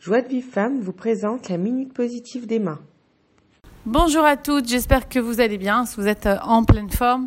Joie 0.00 0.22
de 0.22 0.28
Vive 0.28 0.48
Femme 0.48 0.80
vous 0.80 0.92
présente 0.92 1.48
la 1.48 1.56
Minute 1.56 1.92
Positive 1.92 2.46
d'Emma. 2.46 2.78
Bonjour 3.84 4.24
à 4.24 4.36
toutes, 4.36 4.68
j'espère 4.68 5.08
que 5.08 5.18
vous 5.18 5.40
allez 5.40 5.58
bien, 5.58 5.86
si 5.86 5.96
vous 5.96 6.06
êtes 6.06 6.26
euh, 6.26 6.36
en 6.44 6.62
pleine 6.62 6.88
forme. 6.88 7.26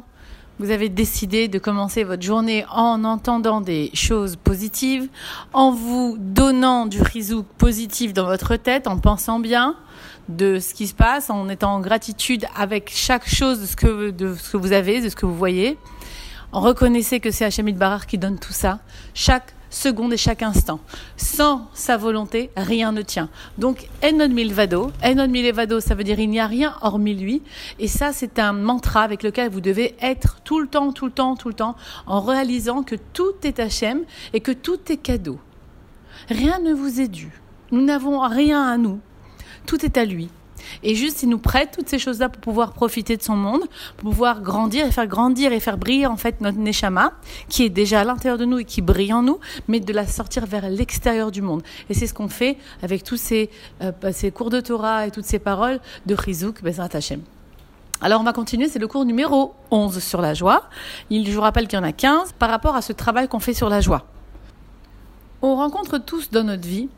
Vous 0.58 0.72
avez 0.72 0.88
décidé 0.88 1.50
de 1.50 1.60
commencer 1.60 2.06
votre 2.06 2.24
journée 2.24 2.66
en 2.72 3.04
entendant 3.04 3.60
des 3.60 3.92
choses 3.94 4.38
positives, 4.38 5.10
en 5.52 5.72
vous 5.72 6.16
donnant 6.18 6.86
du 6.86 7.02
rizouk 7.02 7.46
positif 7.58 8.14
dans 8.14 8.26
votre 8.26 8.56
tête, 8.56 8.88
en 8.88 8.98
pensant 9.00 9.40
bien 9.40 9.76
de 10.30 10.60
ce 10.60 10.74
qui 10.74 10.88
se 10.88 10.94
passe, 10.94 11.30
en 11.30 11.50
étant 11.50 11.74
en 11.74 11.82
gratitude 11.82 12.46
avec 12.56 12.90
chaque 12.90 13.28
chose 13.28 13.60
de 13.60 13.66
ce 13.66 13.76
que, 13.76 14.58
vous 14.58 14.72
avez, 14.72 15.02
de 15.02 15.10
ce 15.10 15.18
que 15.18 15.26
vous 15.26 15.38
voyez. 15.38 15.78
Reconnaissez 16.54 17.20
que 17.20 17.32
c'est 17.32 17.44
Hachemid 17.44 17.78
Barar 17.78 18.08
qui 18.08 18.18
donne 18.18 18.40
tout 18.40 18.54
ça. 18.54 18.80
Chaque 19.14 19.56
seconde 19.72 20.14
et 20.14 20.18
chaque 20.18 20.44
instant. 20.44 20.80
Sans 21.18 21.68
sa 21.74 21.98
volonté, 21.98 22.52
rien 22.56 22.92
ne 22.92 23.02
tient. 23.02 23.30
Donc, 23.58 23.88
Enon 24.04 24.30
Milvado, 24.30 24.92
Enon 25.04 25.28
Milevado, 25.28 25.80
ça 25.80 25.96
veut 25.96 26.04
dire 26.04 26.20
il 26.20 26.30
n'y 26.30 26.40
a 26.40 26.46
rien 26.46 26.76
hormis 26.82 27.16
lui. 27.16 27.42
Et 27.80 27.88
ça, 27.88 28.14
c'est 28.14 28.38
un 28.38 28.54
mantra 28.54 29.02
avec 29.02 29.24
lequel 29.24 29.50
vous 29.50 29.62
devez 29.62 29.96
être 30.02 30.42
tout 30.44 30.60
le 30.60 30.68
temps, 30.68 30.92
tout 30.92 31.06
le 31.06 31.12
temps, 31.12 31.36
tout 31.36 31.48
le 31.48 31.56
temps, 31.56 31.76
en 32.06 32.22
réalisant 32.22 32.84
que 32.84 32.96
tout 33.14 33.34
est 33.44 33.60
Hachem 33.60 34.04
et 34.34 34.42
que 34.42 34.52
tout 34.52 34.80
est 34.92 34.98
cadeau. 34.98 35.40
Rien 36.30 36.60
ne 36.60 36.74
vous 36.74 37.02
est 37.02 37.08
dû. 37.08 37.32
Nous 37.72 37.82
n'avons 37.82 38.20
rien 38.20 38.62
à 38.64 38.78
nous. 38.78 39.00
Tout 39.66 39.84
est 39.86 39.98
à 39.98 40.06
lui. 40.06 40.30
Et 40.84 40.96
juste, 40.96 41.24
il 41.24 41.30
nous 41.30 41.38
prête 41.38 41.72
toutes 41.76 41.90
ces 41.90 42.00
choses-là 42.00 42.30
pour 42.30 42.42
pouvoir 42.42 42.74
profiter 42.74 43.18
de 43.18 43.22
son 43.22 43.36
monde, 43.36 43.62
pour 43.98 44.12
pouvoir 44.12 44.42
grandir 44.42 44.86
et 44.86 44.92
faire 44.92 45.08
grandir 45.08 45.54
et 45.54 45.60
faire 45.60 45.78
briller 45.78 46.08
en 46.08 46.18
fait 46.18 46.42
notre 46.42 46.58
neshama, 46.58 47.14
qui 47.50 47.64
est 47.64 47.70
déjà 47.70 48.02
à 48.02 48.04
l'intérieur 48.04 48.38
de 48.38 48.46
nous 48.46 48.60
et 48.60 48.66
qui 48.66 48.82
brille 48.82 49.14
en 49.14 49.22
nous, 49.22 49.40
mais 49.68 49.80
de 49.80 49.94
la 49.94 50.08
sortir 50.08 50.46
vers 50.46 50.70
l'extérieur 50.70 51.32
du 51.32 51.42
monde. 51.42 51.64
Et 51.90 51.94
c'est 51.94 52.08
ce 52.08 52.14
qu'on 52.14 52.30
fait 52.30 52.58
avec 52.82 53.04
tous 53.04 53.18
ces, 53.18 53.50
euh, 53.82 53.92
ces, 54.12 54.32
cours 54.32 54.50
de 54.50 54.60
Torah 54.60 55.08
et 55.08 55.12
toutes 55.12 55.26
ces 55.26 55.40
paroles 55.40 55.80
de 56.06 56.16
Chizuk 56.16 56.62
Bezrat 56.64 56.90
Hashem. 56.94 57.22
Alors 58.04 58.20
on 58.20 58.24
va 58.24 58.34
continuer, 58.34 58.68
c'est 58.68 58.80
le 58.80 58.88
cours 58.88 59.06
numéro 59.06 59.54
11 59.70 60.00
sur 60.00 60.22
la 60.22 60.34
joie. 60.34 60.64
je 61.12 61.32
vous 61.32 61.42
rappelle 61.42 61.68
qu'il 61.68 61.78
y 61.78 61.82
en 61.82 61.86
a 61.86 61.92
15 61.92 62.34
par 62.34 62.50
rapport 62.50 62.76
à 62.76 62.82
ce 62.82 62.94
travail 62.94 63.28
qu'on 63.28 63.40
fait 63.40 63.54
sur 63.54 63.70
la 63.70 63.80
joie. 63.80 64.06
On 65.44 65.56
rencontre 65.56 66.00
tous 66.00 66.32
dans 66.32 66.44
notre 66.44 66.68
vie 66.68 66.90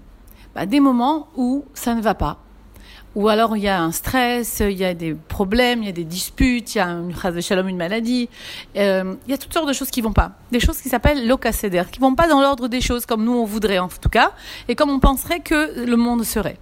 bah, 0.55 0.65
des 0.65 0.79
moments 0.79 1.27
où 1.35 1.65
ça 1.73 1.93
ne 1.95 2.01
va 2.01 2.13
pas, 2.13 2.37
ou 3.15 3.27
alors 3.27 3.55
il 3.55 3.63
y 3.63 3.67
a 3.67 3.81
un 3.81 3.91
stress, 3.91 4.61
il 4.61 4.77
y 4.77 4.85
a 4.85 4.93
des 4.93 5.13
problèmes, 5.13 5.83
il 5.83 5.85
y 5.85 5.89
a 5.89 5.93
des 5.93 6.03
disputes, 6.03 6.75
il 6.75 6.77
y 6.79 6.81
a 6.81 6.87
une 6.87 7.11
de 7.11 7.41
shalom, 7.41 7.67
une 7.67 7.77
maladie, 7.77 8.29
euh, 8.75 9.15
il 9.27 9.31
y 9.31 9.33
a 9.33 9.37
toutes 9.37 9.53
sortes 9.53 9.67
de 9.67 9.73
choses 9.73 9.91
qui 9.91 10.01
vont 10.01 10.13
pas, 10.13 10.31
des 10.51 10.59
choses 10.59 10.79
qui 10.79 10.89
s'appellent 10.89 11.27
locacédaires, 11.27 11.91
qui 11.91 11.99
vont 11.99 12.15
pas 12.15 12.27
dans 12.27 12.41
l'ordre 12.41 12.67
des 12.67 12.81
choses 12.81 13.05
comme 13.05 13.23
nous 13.23 13.33
on 13.33 13.45
voudrait 13.45 13.79
en 13.79 13.87
tout 13.87 14.09
cas, 14.09 14.31
et 14.67 14.75
comme 14.75 14.89
on 14.89 14.99
penserait 14.99 15.41
que 15.41 15.85
le 15.85 15.95
monde 15.95 16.23
serait. 16.23 16.57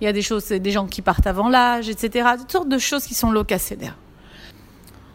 Il 0.00 0.04
y 0.04 0.08
a 0.08 0.12
des 0.12 0.22
choses, 0.22 0.48
des 0.48 0.70
gens 0.70 0.86
qui 0.86 1.02
partent 1.02 1.26
avant 1.26 1.48
l'âge, 1.48 1.88
etc. 1.88 2.28
Toutes 2.38 2.52
sortes 2.52 2.68
de 2.68 2.78
choses 2.78 3.04
qui 3.04 3.14
sont 3.14 3.32
locacédaires. 3.32 3.96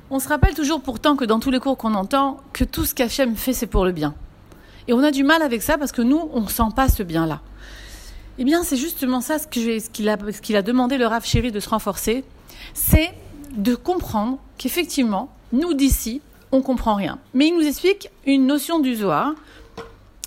On 0.10 0.20
se 0.20 0.28
rappelle 0.28 0.54
toujours 0.54 0.82
pourtant 0.82 1.16
que 1.16 1.24
dans 1.24 1.40
tous 1.40 1.52
les 1.52 1.60
cours 1.60 1.78
qu'on 1.78 1.94
entend, 1.94 2.42
que 2.52 2.66
tout 2.66 2.86
ce 2.86 2.94
qu'Hachem 2.94 3.36
fait, 3.36 3.54
c'est 3.54 3.68
pour 3.68 3.86
le 3.86 3.92
bien. 3.92 4.14
Et 4.88 4.94
on 4.94 5.02
a 5.02 5.12
du 5.12 5.24
mal 5.24 5.42
avec 5.42 5.62
ça 5.62 5.78
parce 5.78 5.92
que 5.92 6.02
nous, 6.02 6.30
on 6.34 6.48
sent 6.48 6.64
pas 6.76 6.90
ce 6.90 7.02
bien-là. 7.04 7.42
Eh 8.40 8.46
bien, 8.46 8.64
c'est 8.64 8.78
justement 8.78 9.22
ça 9.22 9.38
ce 9.38 9.48
qu'il 9.48 10.10
a, 10.10 10.62
demandé 10.62 10.98
le 10.98 11.06
Rav 11.06 11.24
Chéri 11.24 11.52
de 11.52 11.60
se 11.60 11.70
renforcer, 11.70 12.24
c'est 12.74 13.12
de 13.52 13.76
comprendre 13.76 14.40
qu'effectivement, 14.58 15.30
nous 15.52 15.76
d'ici, 15.76 16.22
on 16.52 16.62
comprend 16.62 16.96
rien. 16.96 17.20
Mais 17.36 17.48
il 17.48 17.56
nous 17.56 17.66
explique 17.66 18.10
une 18.26 18.48
notion 18.48 18.80
du 18.80 18.96
Zohar, 18.96 19.36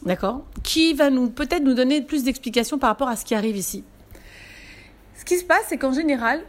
d'accord, 0.05 0.45
qui 0.63 0.95
va 0.95 1.11
peut-être 1.11 1.65
nous 1.65 1.75
donner 1.75 2.01
plus 2.01 2.23
d'explications 2.23 2.79
par 2.79 2.91
rapport 2.91 3.09
à 3.09 3.17
ce 3.17 3.25
qui 3.25 3.35
arrive 3.35 3.57
ici. 3.57 3.83
Ce 5.17 5.25
qui 5.25 5.39
se 5.39 5.45
passe, 5.45 5.65
c'est 5.69 5.79
qu'en 5.79 5.93
général, 5.93 6.43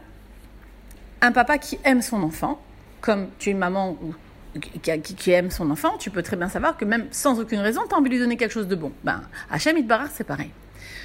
un 1.20 1.32
papa 1.32 1.58
qui 1.58 1.78
aime 1.82 2.02
son 2.02 2.22
enfant, 2.22 2.60
comme 3.00 3.28
tu 3.40 3.50
es 3.50 3.54
maman 3.54 3.96
ou 4.02 4.14
qui, 4.60 5.30
aime 5.30 5.50
son 5.50 5.70
enfant, 5.70 5.96
tu 5.98 6.10
peux 6.10 6.22
très 6.22 6.36
bien 6.36 6.48
savoir 6.48 6.76
que 6.76 6.84
même 6.84 7.06
sans 7.10 7.40
aucune 7.40 7.60
raison, 7.60 7.82
tu 7.88 7.94
as 7.94 7.98
envie 7.98 8.10
de 8.10 8.14
lui 8.14 8.20
donner 8.20 8.36
quelque 8.36 8.52
chose 8.52 8.68
de 8.68 8.76
bon. 8.76 8.92
Ben, 9.02 9.22
Hachem 9.50 9.80
Barar, 9.82 10.08
c'est 10.12 10.24
pareil. 10.24 10.50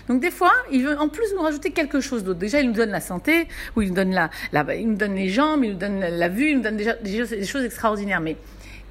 Donc 0.07 0.21
des 0.21 0.31
fois, 0.31 0.51
il 0.71 0.83
veut 0.83 0.97
en 0.97 1.09
plus 1.09 1.33
nous 1.35 1.41
rajouter 1.41 1.71
quelque 1.71 1.99
chose 1.99 2.23
d'autre. 2.23 2.39
Déjà, 2.39 2.59
il 2.59 2.67
nous 2.67 2.73
donne 2.73 2.91
la 2.91 3.01
santé, 3.01 3.47
ou 3.75 3.81
il 3.81 3.89
nous 3.89 3.95
donne 3.95 4.13
la, 4.13 4.29
il 4.75 4.89
nous 4.89 4.97
donne 4.97 5.15
les 5.15 5.29
jambes, 5.29 5.63
il 5.63 5.71
nous 5.71 5.77
donne 5.77 5.99
la, 5.99 6.29
vue, 6.29 6.51
il 6.51 6.57
nous 6.57 6.63
donne 6.63 6.77
déjà 6.77 6.93
des, 6.93 7.45
choses 7.45 7.63
extraordinaires. 7.63 8.21
Mais 8.21 8.37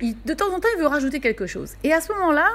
de 0.01 0.35
temps 0.35 0.53
en 0.53 0.61
temps, 0.61 0.69
il 0.77 0.81
veut 0.81 0.87
rajouter 0.87 1.21
quelque 1.21 1.47
chose. 1.47 1.73
Et 1.85 1.93
à 1.93 2.01
ce 2.01 2.13
moment-là, 2.13 2.49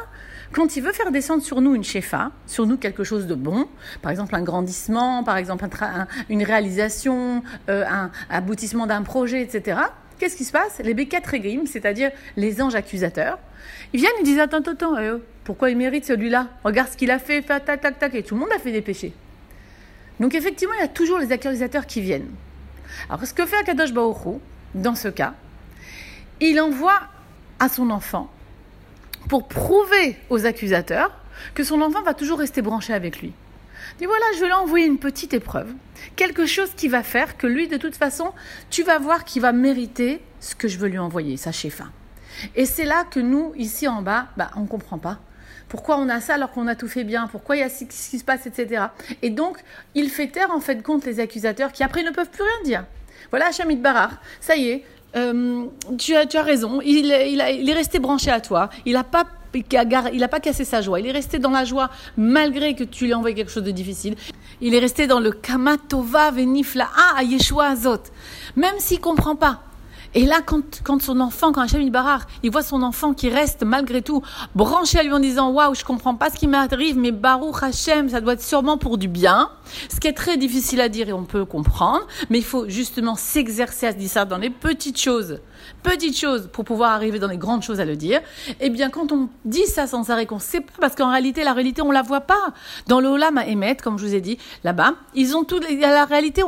quand 0.52 0.76
il 0.76 0.84
veut 0.84 0.94
faire 0.94 1.12
descendre 1.12 1.44
sur 1.44 1.62
nous 1.62 1.76
une 1.76 1.84
shefa, 1.84 2.32
sur 2.46 2.66
nous 2.66 2.78
quelque 2.78 3.04
chose 3.04 3.28
de 3.28 3.36
bon, 3.36 3.68
par 4.02 4.12
exemple 4.12 4.36
un 4.36 4.42
grandissement, 4.42 5.24
par 5.24 5.38
exemple 5.38 5.66
une 6.30 6.44
réalisation, 6.44 7.44
euh, 7.70 7.86
un 7.90 8.12
aboutissement 8.30 8.88
d'un 8.88 9.04
projet, 9.04 9.42
etc., 9.42 9.80
qu'est-ce 10.20 10.36
qui 10.36 10.46
se 10.46 10.52
passe? 10.52 10.80
Les 10.84 10.94
béquettes 10.94 11.28
régrim, 11.28 11.68
c'est-à-dire 11.68 12.12
les 12.36 12.62
anges 12.62 12.76
accusateurs, 12.76 13.40
ils 13.94 14.00
viennent 14.00 14.12
et 14.20 14.24
disent 14.24 14.40
Attends, 14.40 14.58
attends, 14.58 14.72
attends, 14.72 14.98
euh, 14.98 15.18
pourquoi 15.48 15.70
il 15.70 15.78
mérite 15.78 16.04
celui-là 16.04 16.50
Regarde 16.66 16.90
ce 16.90 16.98
qu'il 16.98 17.10
a 17.10 17.20
fait, 17.20 17.42
tac, 17.42 17.64
tac, 17.64 17.98
tac, 17.98 18.14
et 18.16 18.22
tout 18.22 18.36
le 18.36 18.42
monde 18.42 18.50
a 18.54 18.60
fait 18.60 18.74
des 18.74 18.82
péchés. 18.82 19.14
Donc 20.20 20.36
effectivement, 20.36 20.74
il 20.74 20.82
y 20.82 20.84
a 20.84 20.90
toujours 20.90 21.20
les 21.20 21.32
accusateurs 21.32 21.86
qui 21.86 22.02
viennent. 22.02 22.28
Alors 23.10 23.26
ce 23.26 23.34
que 23.34 23.46
fait 23.46 23.56
Akadosh 23.56 23.94
Baoru, 23.94 24.40
dans 24.76 24.96
ce 24.96 25.08
cas, 25.08 25.36
il 26.42 26.60
envoie 26.60 27.00
à 27.60 27.70
son 27.70 27.92
enfant 27.92 28.30
pour 29.30 29.48
prouver 29.48 30.18
aux 30.30 30.46
accusateurs 30.46 31.12
que 31.54 31.64
son 31.64 31.82
enfant 31.82 32.02
va 32.02 32.14
toujours 32.14 32.40
rester 32.40 32.62
branché 32.62 32.92
avec 32.92 33.22
lui. 33.22 33.32
Et 34.02 34.06
voilà, 34.06 34.26
je 34.36 34.42
vais 34.42 34.48
lui 34.48 34.54
envoyer 34.54 34.86
une 34.86 35.00
petite 35.00 35.34
épreuve, 35.34 35.74
quelque 36.18 36.46
chose 36.46 36.72
qui 36.76 36.90
va 36.90 37.04
faire 37.04 37.38
que 37.38 37.48
lui, 37.48 37.70
de 37.70 37.78
toute 37.78 37.96
façon, 37.96 38.34
tu 38.70 38.84
vas 38.84 39.00
voir 39.00 39.24
qu'il 39.24 39.44
va 39.44 39.54
mériter 39.54 40.22
ce 40.42 40.56
que 40.56 40.68
je 40.68 40.78
veux 40.78 40.90
lui 40.90 41.00
envoyer, 41.00 41.38
sa 41.38 41.54
chefa. 41.54 41.86
Et 42.58 42.66
c'est 42.66 42.84
là 42.84 43.06
que 43.10 43.22
nous, 43.22 43.54
ici 43.56 43.88
en 43.88 44.02
bas, 44.02 44.28
bah, 44.36 44.52
on 44.58 44.64
ne 44.64 44.68
comprend 44.68 44.98
pas. 44.98 45.22
Pourquoi 45.70 45.98
on 45.98 46.10
a 46.10 46.20
ça 46.22 46.36
alors 46.36 46.52
qu'on 46.52 46.68
a 46.68 46.76
tout 46.76 46.88
fait 46.88 47.04
bien 47.04 47.28
Pourquoi 47.28 47.56
il 47.56 47.60
y 47.60 47.64
a 47.64 47.70
ce 47.70 47.84
qui 47.86 48.18
se 48.20 48.24
passe, 48.24 48.46
etc. 48.46 48.86
Et 49.22 49.30
donc, 49.30 49.58
il 49.96 50.10
fait 50.10 50.28
taire 50.28 50.52
en 50.52 50.60
fait 50.60 50.82
contre 50.84 51.08
les 51.08 51.20
accusateurs 51.20 51.72
qui 51.72 51.84
après 51.84 52.04
ne 52.04 52.12
peuvent 52.12 52.30
plus 52.30 52.44
rien 52.44 52.64
dire. 52.64 52.86
Voilà 53.30 53.50
Hamid 53.60 53.82
Barar, 53.82 54.12
ça 54.40 54.56
y 54.56 54.70
est, 54.70 54.84
euh, 55.16 55.66
tu, 55.98 56.16
as, 56.16 56.44
raison, 56.44 56.82
il, 56.82 57.12
est 57.12 57.74
resté 57.74 58.00
branché 58.00 58.30
à 58.30 58.40
toi, 58.40 58.70
il 58.86 58.94
n'a 58.94 59.04
pas 59.04 59.26
il 59.54 60.20
n'a 60.20 60.28
pas 60.28 60.40
cassé 60.40 60.66
sa 60.66 60.82
joie. 60.82 61.00
Il 61.00 61.08
est 61.08 61.12
resté 61.12 61.40
dans 61.40 61.50
la 61.50 61.66
joie 61.66 61.90
malgré 62.16 62.76
que 62.76 62.84
tu 62.84 63.06
lui 63.06 63.14
as 63.14 63.18
envoyé 63.18 63.36
quelque 63.36 63.52
chose 63.52 63.64
de 63.64 63.72
difficile. 63.72 64.16
Il 64.62 64.76
est 64.76 64.80
resté 64.80 65.08
dans 65.08 65.20
le 65.20 65.32
kamatova 65.32 66.32
venifla 66.32 66.90
à 67.18 67.24
Yeshua 67.24 67.70
Azot. 67.70 68.04
Même 68.56 68.76
s'il 68.78 69.00
comprend 69.00 69.36
pas. 69.36 69.62
Et 70.14 70.26
là, 70.26 70.42
quand, 70.46 71.02
son 71.02 71.20
enfant, 71.20 71.52
quand 71.52 71.62
Hachem 71.62 71.90
Barar, 71.90 72.26
il 72.44 72.52
voit 72.52 72.64
son 72.64 72.82
enfant 72.84 73.14
qui 73.14 73.30
reste 73.30 73.64
malgré 73.64 74.02
tout 74.02 74.22
branché 74.56 75.00
à 75.00 75.04
lui 75.04 75.12
en 75.12 75.20
disant 75.20 75.52
Waouh, 75.52 75.76
je 75.76 75.84
comprends 75.84 76.16
pas 76.16 76.30
ce 76.30 76.38
qui 76.38 76.48
m'arrive, 76.48 76.98
mais 76.98 77.12
Baruch 77.12 77.62
Hachem, 77.62 78.10
ça 78.10 78.22
doit 78.22 78.34
être 78.34 78.44
sûrement 78.44 78.78
pour 78.78 78.98
du 78.98 79.08
bien. 79.08 79.50
Ce 79.90 80.00
qui 80.00 80.08
est 80.08 80.14
très 80.14 80.38
difficile 80.38 80.82
à 80.82 80.90
dire 80.90 81.10
et 81.10 81.14
on 81.14 81.26
peut 81.26 81.46
comprendre, 81.46 82.08
mais 82.30 82.38
il 82.40 82.44
faut 82.44 82.68
justement 82.70 83.16
s'exercer 83.16 83.88
à 83.88 83.92
se 83.92 83.98
dire 83.98 84.10
ça 84.10 84.26
dans 84.26 84.38
les 84.38 84.50
petites 84.50 85.00
choses, 85.00 85.40
petites 85.84 86.18
choses 86.18 86.50
pour 86.52 86.66
pouvoir 86.66 86.92
arriver 86.92 87.20
dans 87.20 87.28
les 87.28 87.38
grandes 87.38 87.64
choses 87.64 87.80
à 87.80 87.86
le 87.86 87.96
dire. 87.96 88.22
Eh 88.60 88.70
bien, 88.70 88.90
quand 88.90 89.12
on 89.12 89.30
dit 89.46 89.66
ça 89.66 89.88
sans 89.88 90.10
arrêt, 90.10 90.26
qu'on 90.26 90.40
sait 90.40 90.62
pas, 90.62 90.74
parce 90.80 90.96
qu'en 90.96 91.12
réalité, 91.12 91.44
la 91.44 91.54
réalité, 91.54 91.82
on 91.82 91.92
la 91.92 92.02
voit 92.02 92.22
pas. 92.22 92.54
Dans 92.88 93.00
le 93.00 93.10
Olam 93.10 93.38
à 93.38 93.46
comme 93.76 93.98
je 93.98 94.06
vous 94.06 94.16
ai 94.16 94.22
dit, 94.22 94.38
là-bas, 94.64 94.94
ils 95.14 95.36
ont 95.36 95.44
tout, 95.44 95.60
la 95.60 96.06
réalité, 96.06 96.42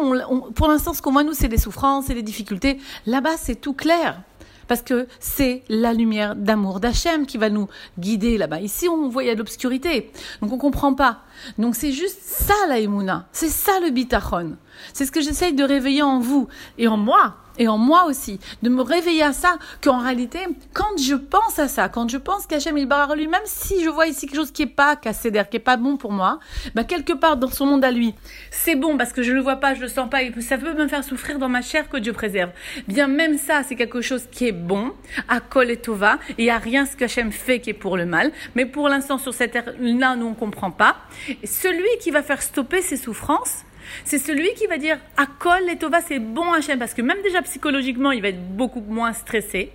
pour 0.55 0.67
l'instant, 0.67 0.93
ce 0.93 1.01
qu'on 1.01 1.11
voit 1.11 1.23
nous, 1.23 1.33
c'est 1.33 1.47
les 1.47 1.57
souffrances 1.57 2.09
et 2.09 2.13
les 2.13 2.23
difficultés. 2.23 2.79
Là-bas, 3.05 3.37
c'est 3.37 3.48
tout 3.55 3.73
clair 3.73 4.21
parce 4.69 4.83
que 4.83 5.07
c'est 5.19 5.63
la 5.67 5.93
lumière 5.93 6.35
d'amour 6.35 6.79
d'Hachem 6.79 7.25
qui 7.25 7.37
va 7.37 7.49
nous 7.49 7.67
guider 7.97 8.37
là-bas. 8.37 8.61
Ici, 8.61 8.87
on 8.87 9.09
voit 9.09 9.23
il 9.23 9.27
y 9.27 9.29
a 9.31 9.35
l'obscurité, 9.35 10.11
donc 10.41 10.53
on 10.53 10.57
comprend 10.57 10.93
pas. 10.93 11.23
Donc 11.57 11.75
c'est 11.75 11.91
juste 11.91 12.19
ça 12.21 12.53
la 12.69 12.79
Emouna, 12.79 13.27
c'est 13.33 13.49
ça 13.49 13.79
le 13.81 13.89
bitachon. 13.89 14.57
C'est 14.93 15.05
ce 15.05 15.11
que 15.11 15.21
j'essaye 15.21 15.53
de 15.53 15.63
réveiller 15.63 16.03
en 16.03 16.19
vous 16.19 16.47
et 16.77 16.87
en 16.87 16.97
moi 16.97 17.35
et 17.59 17.67
en 17.67 17.77
moi 17.77 18.05
aussi, 18.05 18.39
de 18.63 18.69
me 18.69 18.81
réveiller 18.81 19.23
à 19.23 19.33
ça, 19.33 19.57
qu'en 19.83 19.99
réalité, 19.99 20.39
quand 20.73 20.97
je 20.97 21.15
pense 21.15 21.59
à 21.59 21.67
ça, 21.67 21.89
quand 21.89 22.09
je 22.09 22.17
pense 22.17 22.47
qu'Hachem 22.47 22.77
il 22.77 22.87
barre 22.87 23.15
lui, 23.15 23.27
même 23.27 23.41
si 23.45 23.83
je 23.83 23.89
vois 23.89 24.07
ici 24.07 24.25
quelque 24.25 24.37
chose 24.37 24.51
qui 24.51 24.63
est 24.63 24.65
pas 24.65 24.95
cassé 24.95 25.29
d'air, 25.29 25.49
qui 25.49 25.57
est 25.57 25.59
pas 25.59 25.77
bon 25.77 25.97
pour 25.97 26.11
moi, 26.11 26.39
bah 26.73 26.83
quelque 26.83 27.13
part 27.13 27.37
dans 27.37 27.49
son 27.49 27.65
monde 27.65 27.83
à 27.83 27.91
lui, 27.91 28.15
c'est 28.49 28.75
bon 28.75 28.97
parce 28.97 29.13
que 29.13 29.21
je 29.21 29.33
le 29.33 29.41
vois 29.41 29.57
pas, 29.57 29.73
je 29.75 29.81
le 29.81 29.87
sens 29.87 30.09
pas, 30.09 30.23
et 30.23 30.33
ça 30.41 30.57
peut 30.57 30.73
me 30.73 30.87
faire 30.87 31.03
souffrir 31.03 31.37
dans 31.37 31.49
ma 31.49 31.61
chair 31.61 31.89
que 31.89 31.97
Dieu 31.97 32.13
préserve. 32.13 32.51
Bien 32.87 33.07
même 33.07 33.37
ça, 33.37 33.61
c'est 33.63 33.75
quelque 33.75 34.01
chose 34.01 34.23
qui 34.31 34.47
est 34.47 34.53
bon, 34.53 34.93
à 35.27 35.41
Kol 35.41 35.69
et 35.69 35.77
Tova, 35.77 36.17
et 36.37 36.49
a 36.49 36.57
rien 36.57 36.85
ce 36.85 36.95
qu'Hachem 36.95 37.31
fait 37.31 37.59
qui 37.59 37.71
est 37.71 37.73
pour 37.73 37.97
le 37.97 38.05
mal, 38.05 38.31
mais 38.55 38.65
pour 38.65 38.87
l'instant 38.87 39.17
sur 39.17 39.33
cette 39.33 39.51
terre-là, 39.51 40.15
nous 40.15 40.27
on 40.27 40.33
comprend 40.33 40.71
pas. 40.71 40.95
celui 41.43 41.89
qui 41.99 42.11
va 42.11 42.23
faire 42.23 42.41
stopper 42.41 42.81
ces 42.81 42.97
souffrances, 42.97 43.65
c'est 44.03 44.17
celui 44.17 44.53
qui 44.53 44.67
va 44.67 44.77
dire 44.77 44.97
Akol 45.17 45.69
et 45.69 45.77
Tova, 45.77 46.01
c'est 46.01 46.19
bon 46.19 46.51
Hachem, 46.51 46.79
parce 46.79 46.93
que 46.93 47.01
même 47.01 47.21
déjà 47.23 47.41
psychologiquement, 47.41 48.11
il 48.11 48.21
va 48.21 48.29
être 48.29 48.55
beaucoup 48.55 48.81
moins 48.81 49.13
stressé. 49.13 49.71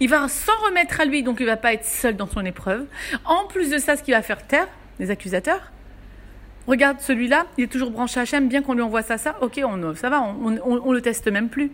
Il 0.00 0.08
va 0.08 0.26
s'en 0.28 0.56
remettre 0.66 1.00
à 1.00 1.04
lui, 1.04 1.22
donc 1.22 1.38
il 1.40 1.46
va 1.46 1.56
pas 1.56 1.72
être 1.72 1.84
seul 1.84 2.16
dans 2.16 2.26
son 2.26 2.44
épreuve. 2.44 2.86
En 3.24 3.46
plus 3.46 3.70
de 3.70 3.78
ça, 3.78 3.96
ce 3.96 4.02
qui 4.02 4.12
va 4.12 4.22
faire 4.22 4.46
taire 4.46 4.68
les 4.98 5.10
accusateurs, 5.10 5.72
regarde 6.66 7.00
celui-là, 7.00 7.46
il 7.58 7.64
est 7.64 7.68
toujours 7.68 7.90
branché 7.90 8.20
HM, 8.20 8.48
bien 8.48 8.62
qu'on 8.62 8.74
lui 8.74 8.82
envoie 8.82 9.02
ça, 9.02 9.18
ça, 9.18 9.36
ok, 9.40 9.60
on, 9.64 9.94
ça 9.94 10.08
va, 10.08 10.22
on, 10.22 10.58
on, 10.64 10.80
on 10.84 10.92
le 10.92 11.02
teste 11.02 11.28
même 11.28 11.48
plus. 11.48 11.72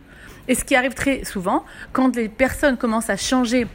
Et 0.48 0.54
ce 0.54 0.64
qui 0.64 0.74
arrive 0.74 0.94
très 0.94 1.24
souvent, 1.24 1.64
quand 1.92 2.16
les 2.16 2.28
personnes 2.28 2.76
commencent 2.76 3.10
à 3.10 3.16
changer 3.16 3.66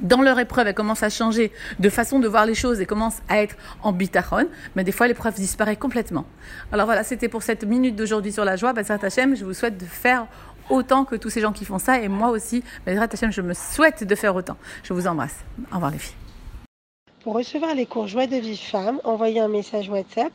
dans 0.00 0.22
leur 0.22 0.38
épreuve, 0.38 0.66
elles 0.66 0.74
commencent 0.74 1.02
à 1.02 1.10
changer 1.10 1.52
de 1.78 1.88
façon 1.90 2.18
de 2.18 2.28
voir 2.28 2.46
les 2.46 2.54
choses 2.54 2.80
et 2.80 2.86
commencent 2.86 3.20
à 3.28 3.42
être 3.42 3.56
en 3.82 3.92
bitachon, 3.92 4.48
mais 4.74 4.84
des 4.84 4.92
fois 4.92 5.08
l'épreuve 5.08 5.34
disparaît 5.34 5.76
complètement. 5.76 6.24
Alors 6.72 6.86
voilà, 6.86 7.04
c'était 7.04 7.28
pour 7.28 7.42
cette 7.42 7.64
minute 7.64 7.96
d'aujourd'hui 7.96 8.32
sur 8.32 8.44
la 8.44 8.56
joie. 8.56 8.72
Bezrat 8.72 8.98
Hashem, 9.02 9.36
je 9.36 9.44
vous 9.44 9.54
souhaite 9.54 9.78
de 9.78 9.84
faire 9.84 10.26
autant 10.70 11.04
que 11.04 11.16
tous 11.16 11.30
ces 11.30 11.40
gens 11.40 11.52
qui 11.52 11.64
font 11.64 11.78
ça 11.78 12.00
et 12.00 12.08
moi 12.08 12.30
aussi, 12.30 12.62
Bezrat 12.86 13.08
Hashem, 13.12 13.32
je 13.32 13.42
me 13.42 13.54
souhaite 13.54 14.04
de 14.04 14.14
faire 14.14 14.34
autant. 14.34 14.56
Je 14.84 14.92
vous 14.92 15.06
embrasse. 15.06 15.36
Au 15.70 15.74
revoir 15.74 15.90
les 15.90 15.98
filles. 15.98 16.14
Pour 17.22 17.34
recevoir 17.34 17.74
les 17.74 17.84
cours 17.84 18.06
Joie 18.06 18.26
de 18.26 18.36
vie 18.36 18.56
femme, 18.56 19.00
envoyez 19.04 19.40
un 19.40 19.48
message 19.48 19.90
WhatsApp 19.90 20.32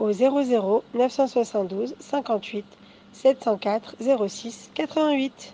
au 0.00 0.10
00 0.10 0.82
972 0.94 1.94
58 2.00 2.64
704 3.12 3.96
06 4.28 4.70
88. 4.74 5.52